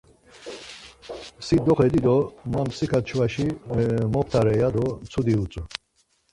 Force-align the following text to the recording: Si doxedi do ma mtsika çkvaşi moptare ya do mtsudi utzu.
Si 1.45 1.55
doxedi 1.65 1.99
do 2.05 2.15
ma 2.51 2.59
mtsika 2.67 2.99
çkvaşi 3.07 3.47
moptare 4.13 4.53
ya 4.61 4.69
do 4.75 4.85
mtsudi 5.03 5.33
utzu. 5.43 5.61